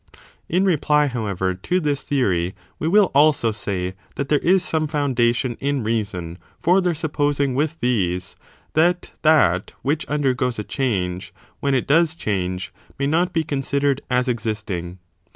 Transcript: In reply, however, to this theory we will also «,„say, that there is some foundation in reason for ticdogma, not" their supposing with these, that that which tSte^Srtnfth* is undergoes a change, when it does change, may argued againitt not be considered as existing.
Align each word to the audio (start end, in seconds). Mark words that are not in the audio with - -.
In 0.49 0.65
reply, 0.65 1.05
however, 1.05 1.53
to 1.53 1.79
this 1.79 2.01
theory 2.01 2.55
we 2.79 2.87
will 2.87 3.11
also 3.13 3.51
«,„say, 3.51 3.93
that 4.15 4.29
there 4.29 4.39
is 4.39 4.63
some 4.65 4.87
foundation 4.87 5.55
in 5.59 5.83
reason 5.83 6.39
for 6.57 6.71
ticdogma, 6.71 6.73
not" 6.77 6.83
their 6.85 6.95
supposing 6.95 7.53
with 7.53 7.79
these, 7.81 8.35
that 8.73 9.11
that 9.21 9.73
which 9.83 10.05
tSte^Srtnfth* 10.07 10.09
is 10.09 10.15
undergoes 10.15 10.57
a 10.57 10.63
change, 10.63 11.33
when 11.59 11.75
it 11.75 11.85
does 11.85 12.15
change, 12.15 12.73
may 12.97 13.05
argued 13.05 13.09
againitt 13.11 13.11
not 13.11 13.33
be 13.33 13.43
considered 13.43 14.01
as 14.09 14.27
existing. 14.27 14.97